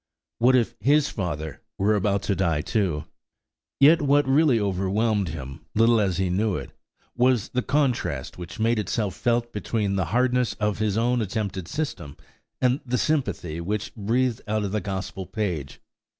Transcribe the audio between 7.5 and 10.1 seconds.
contrast which made itself felt between the